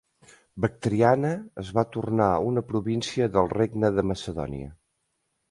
Bactriana 0.63 1.29
es 1.63 1.69
va 1.79 1.83
tornar 1.97 2.31
una 2.47 2.65
província 2.71 3.29
del 3.37 3.53
Regne 3.53 3.93
de 4.01 4.09
Macedònia. 4.15 4.73